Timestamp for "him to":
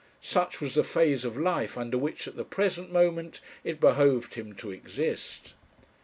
4.33-4.71